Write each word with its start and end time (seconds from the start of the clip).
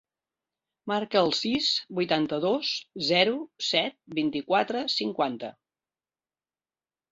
Marca 0.91 1.19
el 1.25 1.33
sis, 1.39 1.67
vuitanta-dos, 1.99 2.71
zero, 3.11 3.37
set, 3.69 3.99
vint-i-quatre, 4.23 4.85
cinquanta. 4.97 5.55